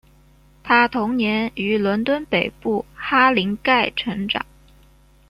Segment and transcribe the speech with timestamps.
[0.63, 4.43] 她童年于伦敦北部哈林盖成长。